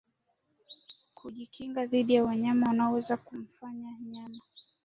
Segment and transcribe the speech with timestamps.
[1.15, 4.39] kujikinga dhidi ya wanyama wanaoweza kumfanya nyama